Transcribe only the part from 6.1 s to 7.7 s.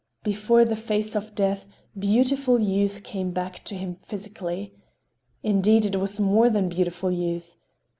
more than beautiful Youth.